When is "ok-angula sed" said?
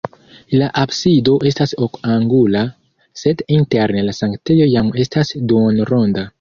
1.87-3.45